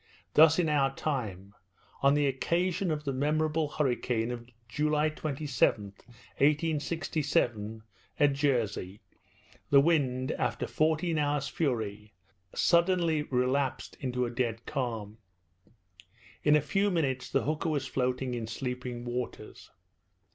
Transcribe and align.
Thus, 0.33 0.57
in 0.57 0.67
our 0.67 0.95
time, 0.95 1.53
on 2.01 2.15
the 2.15 2.25
occasion 2.25 2.89
of 2.89 3.03
the 3.03 3.13
memorable 3.13 3.67
hurricane 3.67 4.31
of 4.31 4.49
July 4.67 5.11
27th, 5.11 5.93
1867, 6.41 7.83
at 8.19 8.33
Jersey 8.33 8.99
the 9.69 9.79
wind, 9.79 10.31
after 10.31 10.65
fourteen 10.65 11.19
hours' 11.19 11.49
fury, 11.49 12.15
suddenly 12.55 13.21
relapsed 13.21 13.95
into 13.99 14.25
a 14.25 14.31
dead 14.31 14.65
calm. 14.65 15.19
In 16.43 16.55
a 16.55 16.61
few 16.61 16.89
minutes 16.89 17.29
the 17.29 17.43
hooker 17.43 17.69
was 17.69 17.85
floating 17.85 18.33
in 18.33 18.47
sleeping 18.47 19.05
waters. 19.05 19.69